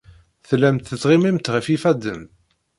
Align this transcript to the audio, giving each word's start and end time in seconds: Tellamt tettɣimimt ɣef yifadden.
Tellamt 0.47 0.87
tettɣimimt 0.89 1.51
ɣef 1.53 1.65
yifadden. 1.69 2.21